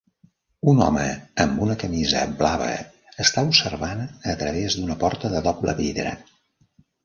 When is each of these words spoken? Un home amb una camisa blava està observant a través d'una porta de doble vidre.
Un 0.71 0.79
home 0.85 1.03
amb 1.45 1.59
una 1.65 1.75
camisa 1.83 2.23
blava 2.41 2.71
està 3.27 3.45
observant 3.51 4.03
a 4.35 4.39
través 4.43 4.81
d'una 4.81 4.99
porta 5.07 5.35
de 5.39 5.47
doble 5.53 5.81
vidre. 5.85 6.19